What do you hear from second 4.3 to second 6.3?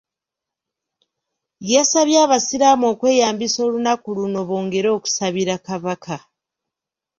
bongere okusabira Kabaka.